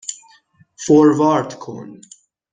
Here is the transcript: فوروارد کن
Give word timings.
فوروارد 0.77 1.59
کن 1.59 2.01